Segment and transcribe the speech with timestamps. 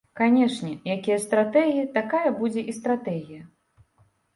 [0.19, 3.41] Канешне, якія стратэгі, такая будзе і стратэгія.